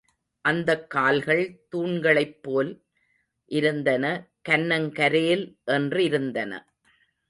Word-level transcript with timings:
அந்தக் 0.45 0.89
கால்கள் 0.89 1.43
தூண்களைப் 1.69 2.39
போல் 2.41 2.71
இருந்தன 3.51 4.05
கன்னங்கரேல் 4.49 5.45
என்றிருந்தன. 5.71 6.51